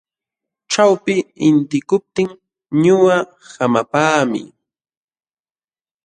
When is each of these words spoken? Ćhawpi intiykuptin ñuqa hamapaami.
Ćhawpi 0.71 1.15
intiykuptin 1.47 2.29
ñuqa 2.83 3.17
hamapaami. 3.53 4.41